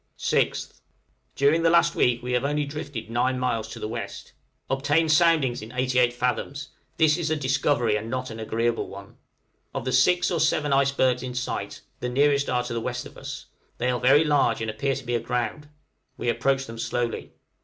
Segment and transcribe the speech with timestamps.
[0.17, 0.79] 6th.
[1.35, 4.33] During the last week we have only drifted 9 miles to the west.
[4.67, 9.17] Obtained soundings in 88 fathoms; this is a discovery, and not an agreeable one.
[9.75, 13.15] Of the six or seven icebergs in sight, the nearest are to the west of
[13.15, 13.45] us;
[13.77, 15.67] they are very large, and appear to be aground;
[16.17, 17.33] we approach them slowly.